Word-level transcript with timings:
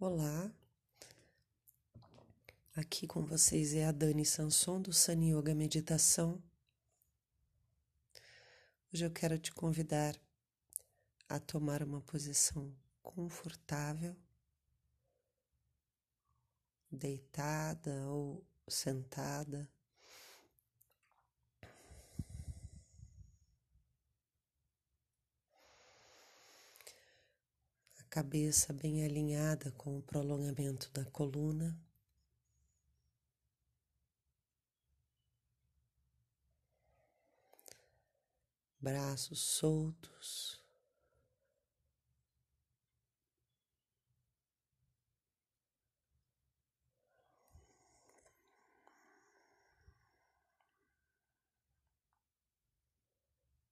Olá, 0.00 0.48
aqui 2.76 3.04
com 3.04 3.26
vocês 3.26 3.74
é 3.74 3.84
a 3.84 3.90
Dani 3.90 4.24
Sanson 4.24 4.80
do 4.80 4.92
Sun 4.92 5.24
Yoga 5.24 5.56
Meditação. 5.56 6.40
Hoje 8.94 9.04
eu 9.04 9.10
quero 9.10 9.36
te 9.40 9.52
convidar 9.52 10.14
a 11.28 11.40
tomar 11.40 11.82
uma 11.82 12.00
posição 12.00 12.72
confortável, 13.02 14.14
deitada 16.92 18.06
ou 18.06 18.46
sentada. 18.68 19.68
Cabeça 28.18 28.72
bem 28.72 29.04
alinhada 29.04 29.70
com 29.78 29.96
o 29.96 30.02
prolongamento 30.02 30.90
da 30.92 31.04
coluna. 31.04 31.78
Braços 38.80 39.38
soltos. 39.38 40.60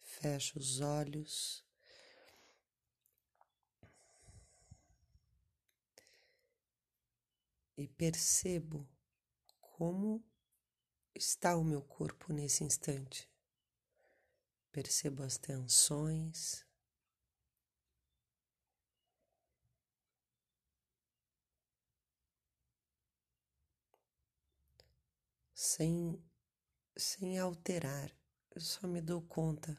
Fecha 0.00 0.58
os 0.58 0.80
olhos. 0.80 1.69
E 7.80 7.88
percebo 7.88 8.86
como 9.58 10.22
está 11.14 11.56
o 11.56 11.64
meu 11.64 11.80
corpo 11.80 12.30
nesse 12.30 12.62
instante. 12.62 13.26
Percebo 14.70 15.22
as 15.22 15.38
tensões. 15.38 16.66
Sem, 25.54 26.22
sem 26.94 27.38
alterar, 27.38 28.14
eu 28.54 28.60
só 28.60 28.86
me 28.86 29.00
dou 29.00 29.22
conta 29.22 29.74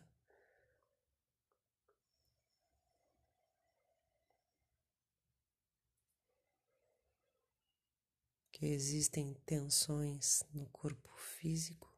que 8.61 8.67
existem 8.67 9.33
tensões 9.43 10.43
no 10.53 10.67
corpo 10.67 11.09
físico, 11.17 11.91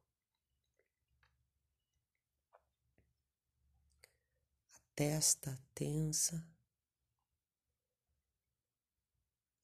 a 4.72 4.80
testa 4.96 5.62
tensa, 5.76 6.42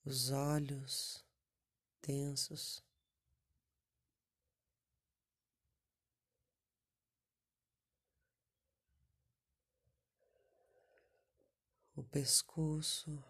os 0.04 0.30
olhos 0.30 1.26
tensos. 2.02 2.84
O 11.96 12.04
pescoço 12.04 13.24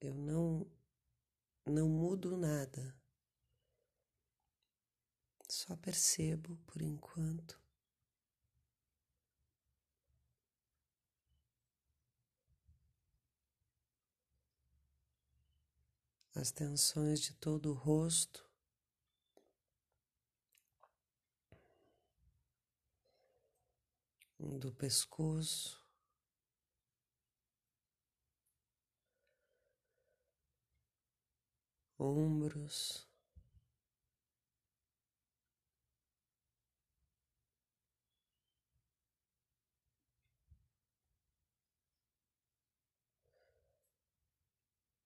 eu 0.00 0.14
não 0.14 0.66
não 1.66 1.88
mudo 1.88 2.36
nada. 2.36 2.94
Só 5.48 5.76
percebo 5.76 6.56
por 6.66 6.82
enquanto. 6.82 7.60
As 16.34 16.52
tensões 16.52 17.20
de 17.20 17.34
todo 17.34 17.70
o 17.70 17.74
rosto. 17.74 18.46
Do 24.38 24.72
pescoço. 24.72 25.87
Ombros. 31.98 33.06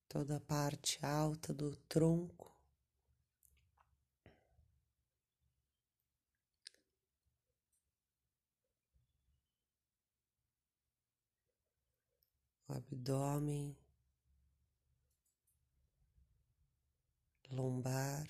Toda 0.08 0.36
a 0.36 0.40
parte 0.40 1.04
alta 1.04 1.54
do 1.54 1.74
tronco. 1.88 2.52
Abdômen. 12.68 13.81
Lombar. 17.52 18.26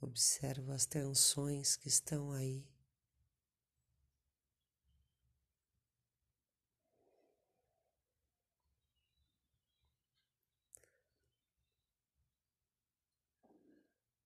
Observa 0.00 0.74
as 0.74 0.86
tensões 0.86 1.76
que 1.76 1.88
estão 1.88 2.32
aí. 2.32 2.66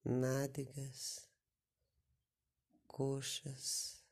Nádegas, 0.05 1.29
coxas. 2.87 4.04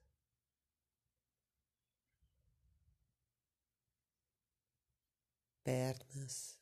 Pernas 5.65 6.59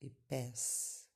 e 0.00 0.10
pés. 0.28 1.08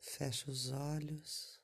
Fecha 0.00 0.50
os 0.50 0.70
olhos. 0.70 1.55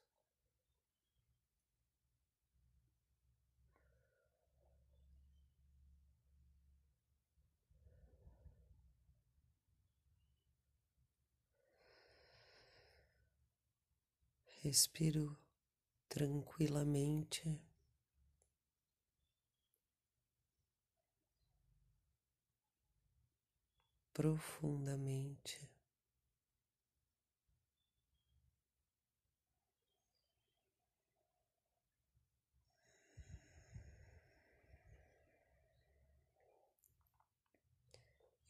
Respiro 14.64 15.36
tranquilamente. 16.08 17.60
Profundamente. 24.14 25.68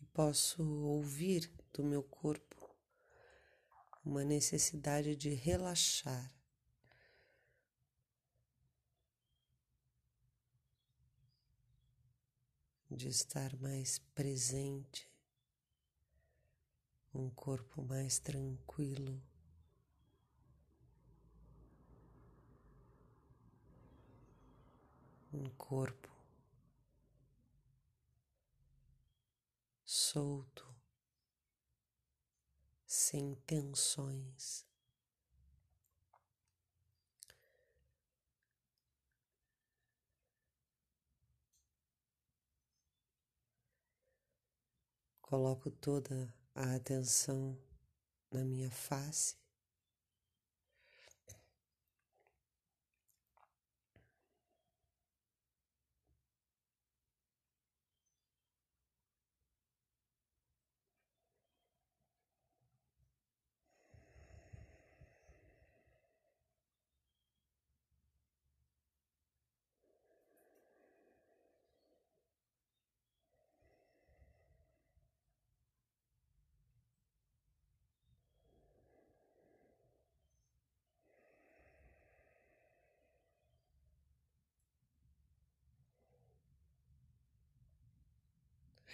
E 0.00 0.04
posso 0.12 0.62
ouvir 0.62 1.50
do 1.72 1.82
meu 1.82 2.02
corpo 2.02 2.61
uma 4.04 4.24
necessidade 4.24 5.14
de 5.16 5.30
relaxar. 5.30 6.32
De 12.90 13.08
estar 13.08 13.56
mais 13.56 13.98
presente, 14.14 15.10
um 17.14 17.30
corpo 17.30 17.82
mais 17.82 18.18
tranquilo. 18.18 19.22
Um 25.32 25.48
corpo 25.56 26.12
solto, 29.84 30.71
sem 33.02 33.34
tensões. 33.46 34.64
Coloco 45.20 45.68
toda 45.68 46.32
a 46.54 46.76
atenção 46.76 47.58
na 48.30 48.44
minha 48.44 48.70
face. 48.70 49.41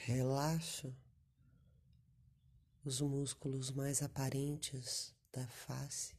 Relaxo 0.05 0.95
os 2.85 3.01
músculos 3.03 3.71
mais 3.71 4.03
aparentes 4.03 5.15
da 5.31 5.47
face. 5.47 6.17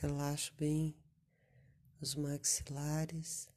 Relaxo 0.00 0.52
bem 0.58 0.94
os 2.00 2.14
maxilares. 2.14 3.55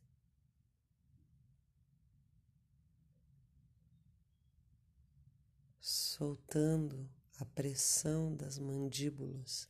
Soltando 6.20 7.10
a 7.40 7.46
pressão 7.46 8.36
das 8.36 8.60
mandíbulas, 8.60 9.70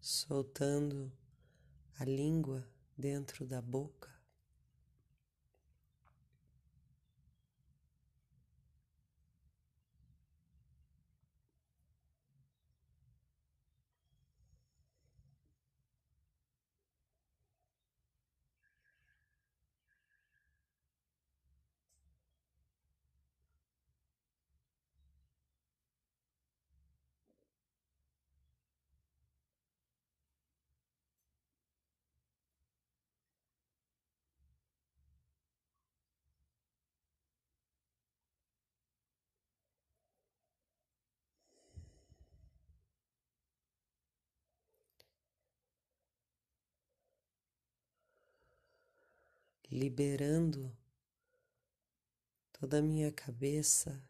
soltando 0.00 1.12
a 1.98 2.06
língua 2.06 2.66
dentro 2.96 3.44
da 3.44 3.60
boca. 3.60 4.17
Liberando 49.70 50.76
toda 52.52 52.78
a 52.78 52.82
minha 52.82 53.12
cabeça 53.12 54.02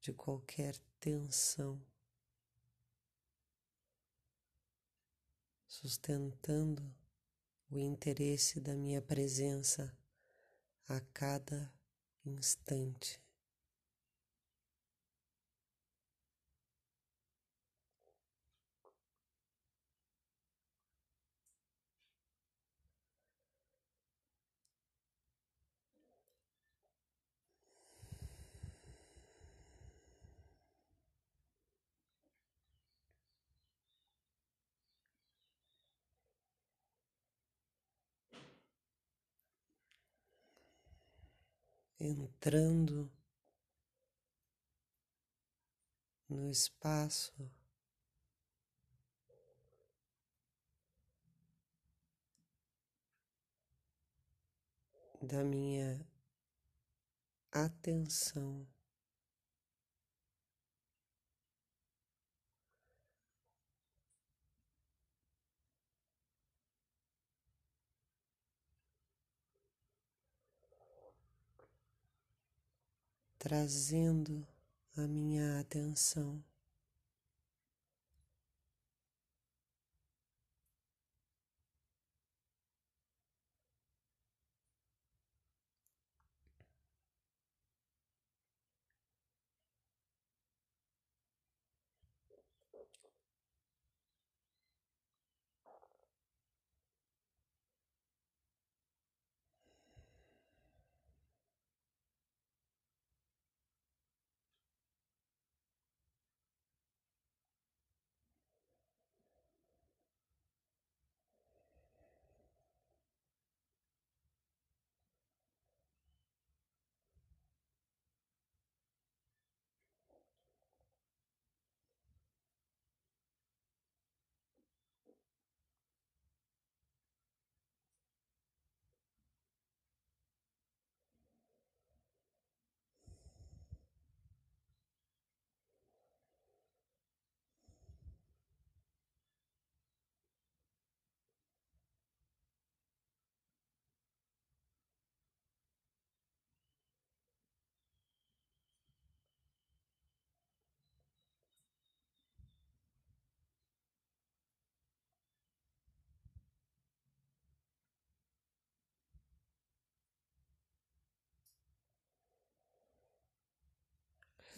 de 0.00 0.12
qualquer 0.12 0.76
tensão, 0.98 1.80
sustentando 5.66 6.94
o 7.70 7.78
interesse 7.78 8.60
da 8.60 8.74
minha 8.74 9.00
presença 9.00 9.96
a 10.86 11.00
cada 11.00 11.72
instante. 12.24 13.20
Entrando 42.00 43.12
no 46.28 46.48
espaço 46.48 47.34
da 55.20 55.44
minha 55.44 56.00
atenção. 57.52 58.66
Trazendo 73.40 74.46
a 74.98 75.08
minha 75.08 75.60
atenção 75.60 76.44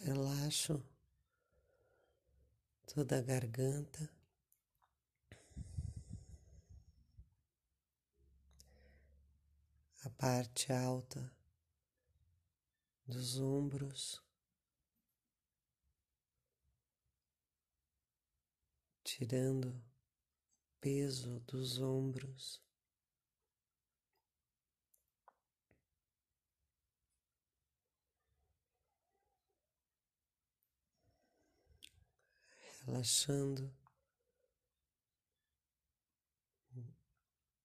Relaxo 0.05 0.83
toda 2.93 3.19
a 3.19 3.21
garganta. 3.21 4.09
A 10.03 10.09
parte 10.09 10.73
alta 10.73 11.31
dos 13.07 13.39
ombros, 13.39 14.21
tirando 19.05 19.81
peso 20.81 21.39
dos 21.47 21.79
ombros. 21.79 22.61
Relaxando, 32.85 33.73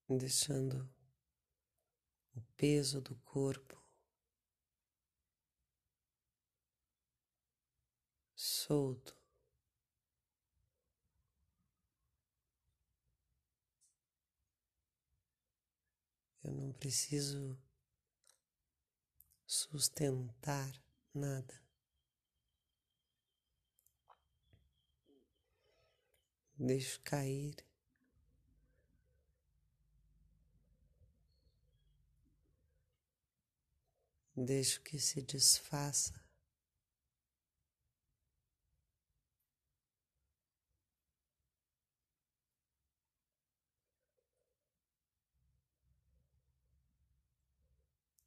deixando 0.09 0.89
o 2.35 2.41
peso 2.57 3.01
do 3.01 3.15
corpo 3.17 3.77
solto. 8.69 9.17
Eu 16.45 16.53
não 16.53 16.73
preciso 16.73 17.59
sustentar 19.47 20.73
nada. 21.13 21.68
Deixo 26.59 27.01
cair. 27.03 27.55
Deixo 34.37 34.81
que 34.83 34.99
se 34.99 35.23
desfaça. 35.23 36.15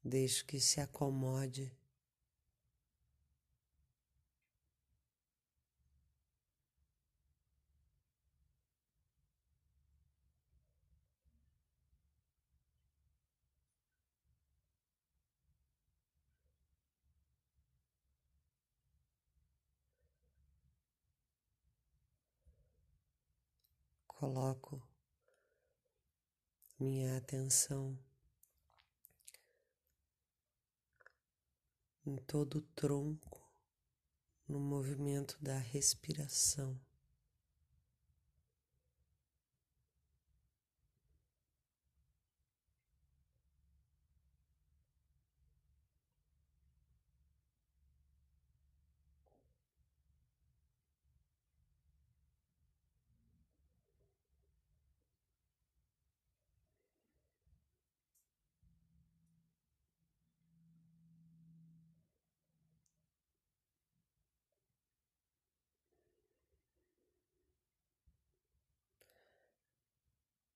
Deixo 0.04 0.46
que 0.46 0.60
se 0.60 0.80
acomode. 0.80 1.72
Coloco 24.22 24.80
minha 26.80 27.18
atenção 27.18 27.98
em 32.06 32.18
todo 32.18 32.60
o 32.60 32.62
tronco, 32.62 33.52
no 34.48 34.60
movimento 34.60 35.36
da 35.42 35.58
respiração. 35.58 36.80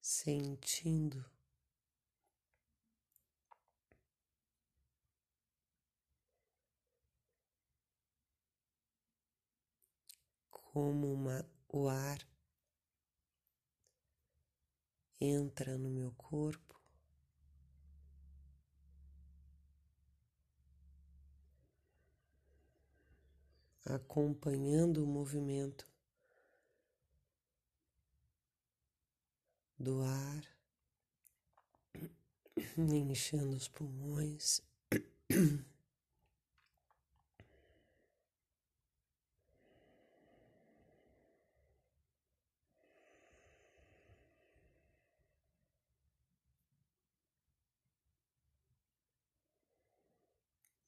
Sentindo 0.06 1.26
como 10.52 11.12
uma, 11.12 11.44
o 11.68 11.90
ar 11.90 12.20
entra 15.20 15.76
no 15.76 15.90
meu 15.90 16.12
corpo. 16.12 16.80
Acompanhando 23.84 25.04
o 25.04 25.08
movimento 25.08 25.95
do 29.77 30.01
ar, 30.01 30.44
enchendo 32.77 33.55
os 33.55 33.67
pulmões. 33.67 34.62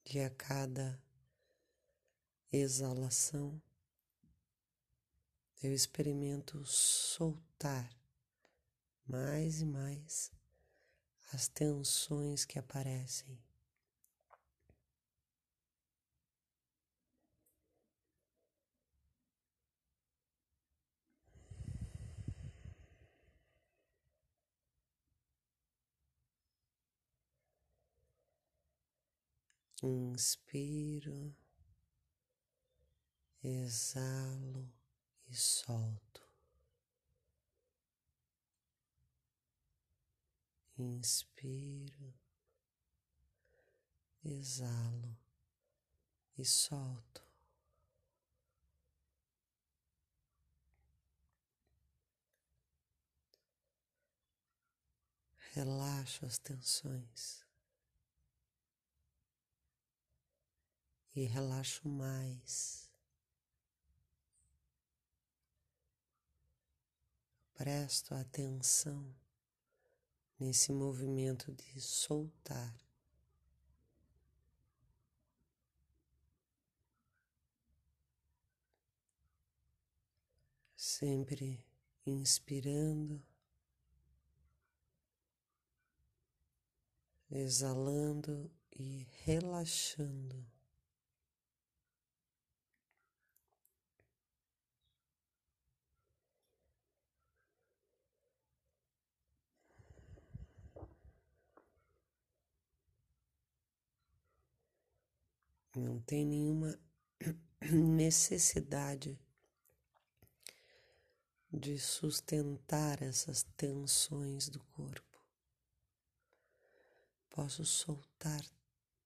E 0.09 0.21
a 0.21 0.29
cada 0.29 0.97
exalação 2.51 3.61
eu 5.61 5.73
experimento 5.73 6.65
soltar 6.65 7.91
mais 9.07 9.61
e 9.61 9.65
mais 9.65 10.31
as 11.33 11.47
tensões 11.47 12.45
que 12.45 12.59
aparecem. 12.59 13.39
Inspiro, 29.83 31.33
exalo 33.43 34.69
e 35.29 35.35
solto. 35.35 36.26
Inspiro, 40.79 42.13
exalo 44.23 45.17
e 46.37 46.45
solto. 46.45 47.25
Relaxo 55.53 56.23
as 56.27 56.37
tensões 56.37 57.43
e 61.15 61.23
relaxo 61.23 61.89
mais. 61.89 62.91
Presto 67.55 68.13
atenção 68.13 69.15
nesse 70.39 70.71
movimento 70.71 71.51
de 71.51 71.81
soltar. 71.81 72.75
Sempre 80.75 81.63
inspirando, 82.05 83.21
exalando 87.29 88.49
e 88.71 89.07
relaxando. 89.23 90.56
Não 105.77 105.99
tem 105.99 106.25
nenhuma 106.25 106.77
necessidade 107.71 109.19
de 111.53 111.77
sustentar 111.77 113.03
essas 113.03 113.43
tensões 113.55 114.49
do 114.49 114.59
corpo. 114.59 115.21
Posso 117.29 117.63
soltar 117.63 118.43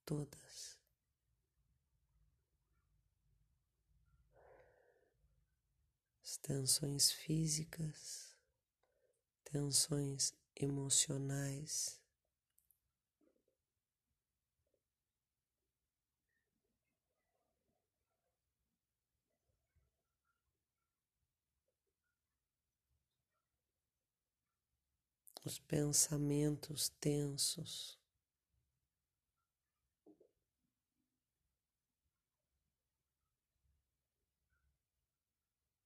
todas. 0.06 0.80
As 6.24 6.38
tensões 6.38 7.12
físicas, 7.12 8.34
tensões 9.44 10.34
emocionais. 10.56 12.01
Os 25.44 25.58
pensamentos 25.58 26.90
tensos. 27.00 28.00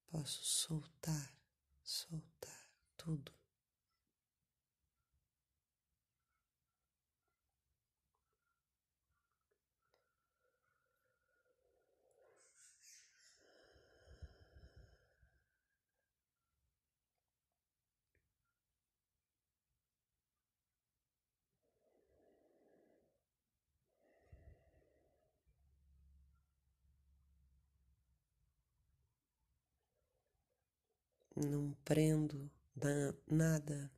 Posso 0.07 0.43
soltar, 0.43 1.38
soltar 1.83 2.69
tudo. 2.97 3.31
Não 31.35 31.74
prendo 31.83 32.50
na, 32.75 33.13
nada. 33.27 33.91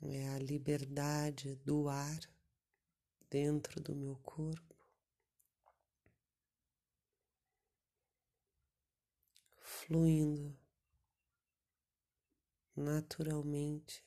É 0.00 0.28
a 0.28 0.38
liberdade 0.38 1.56
do 1.56 1.88
ar 1.88 2.20
dentro 3.30 3.80
do 3.80 3.94
meu 3.94 4.16
corpo. 4.22 4.75
Fluindo 9.86 10.52
naturalmente. 12.76 14.02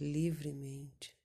Livremente. 0.00 1.17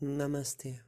Namaste. 0.00 0.80